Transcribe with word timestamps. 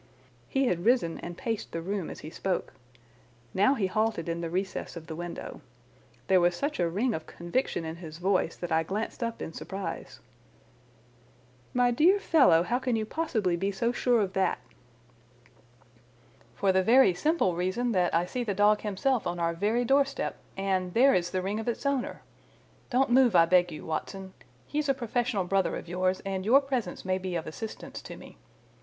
He 0.49 0.65
had 0.65 0.83
risen 0.83 1.19
and 1.19 1.37
paced 1.37 1.73
the 1.73 1.79
room 1.83 2.09
as 2.09 2.21
he 2.21 2.31
spoke. 2.31 2.73
Now 3.53 3.75
he 3.75 3.85
halted 3.85 4.27
in 4.27 4.41
the 4.41 4.49
recess 4.49 4.95
of 4.95 5.05
the 5.05 5.15
window. 5.15 5.61
There 6.25 6.41
was 6.41 6.55
such 6.55 6.79
a 6.79 6.89
ring 6.89 7.13
of 7.13 7.27
conviction 7.27 7.85
in 7.85 7.97
his 7.97 8.17
voice 8.17 8.55
that 8.55 8.71
I 8.71 8.81
glanced 8.81 9.21
up 9.21 9.43
in 9.43 9.53
surprise. 9.53 10.19
"My 11.71 11.91
dear 11.91 12.19
fellow, 12.19 12.63
how 12.63 12.79
can 12.79 12.95
you 12.95 13.05
possibly 13.05 13.55
be 13.55 13.71
so 13.71 13.91
sure 13.91 14.21
of 14.21 14.33
that?" 14.33 14.57
"For 16.55 16.71
the 16.71 16.81
very 16.81 17.13
simple 17.13 17.55
reason 17.55 17.91
that 17.91 18.11
I 18.11 18.25
see 18.25 18.43
the 18.43 18.55
dog 18.55 18.81
himself 18.81 19.27
on 19.27 19.39
our 19.39 19.53
very 19.53 19.85
door 19.85 20.05
step, 20.05 20.39
and 20.57 20.95
there 20.95 21.13
is 21.13 21.29
the 21.29 21.43
ring 21.43 21.59
of 21.59 21.67
its 21.67 21.85
owner. 21.85 22.23
Don't 22.89 23.11
move, 23.11 23.35
I 23.35 23.45
beg 23.45 23.71
you, 23.71 23.85
Watson. 23.85 24.33
He 24.65 24.79
is 24.79 24.89
a 24.89 24.95
professional 24.95 25.43
brother 25.43 25.75
of 25.75 25.87
yours, 25.87 26.21
and 26.25 26.43
your 26.43 26.59
presence 26.59 27.05
may 27.05 27.19
be 27.19 27.35
of 27.35 27.45
assistance 27.45 28.01
to 28.01 28.17
me. 28.17 28.39